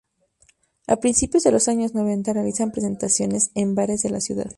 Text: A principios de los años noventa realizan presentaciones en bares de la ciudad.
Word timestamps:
A 0.87 0.95
principios 0.95 1.43
de 1.43 1.51
los 1.51 1.67
años 1.67 1.93
noventa 1.93 2.33
realizan 2.33 2.71
presentaciones 2.71 3.51
en 3.53 3.75
bares 3.75 4.01
de 4.01 4.09
la 4.09 4.19
ciudad. 4.19 4.49